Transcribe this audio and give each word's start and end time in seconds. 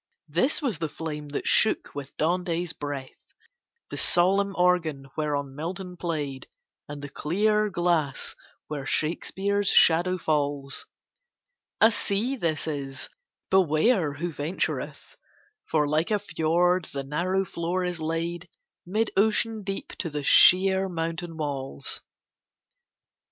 This 0.29 0.63
was 0.63 0.79
the 0.79 0.89
flame 0.89 1.29
that 1.29 1.47
shook 1.47 1.93
with 1.93 2.17
Dante's 2.17 2.73
breath; 2.73 3.35
The 3.91 3.97
solenm 3.97 4.55
organ 4.57 5.05
whereon 5.15 5.53
Milton 5.53 5.95
played, 5.95 6.47
And 6.89 7.03
the 7.03 7.07
clear 7.07 7.69
glass 7.69 8.35
where 8.65 8.87
Shakespeare's 8.87 9.69
shadow 9.69 10.17
falls: 10.17 10.87
A 11.79 11.91
sea 11.91 12.35
this 12.35 12.65
is— 12.65 13.09
beware 13.51 14.13
who 14.13 14.33
ventureth 14.33 15.13
I 15.13 15.17
For 15.69 15.87
like 15.87 16.09
a 16.09 16.17
fjord 16.17 16.85
the 16.85 17.03
narrow 17.03 17.45
floor 17.45 17.83
b 17.85 17.93
laid 17.99 18.49
Mid 18.87 19.11
ocean 19.15 19.61
deep 19.61 19.89
to 19.99 20.09
the 20.09 20.23
sheer 20.23 20.89
mountain 20.89 21.37
walls. 21.37 22.01